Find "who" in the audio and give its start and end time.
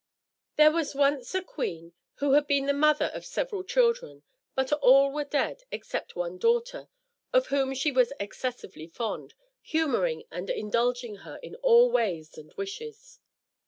2.15-2.31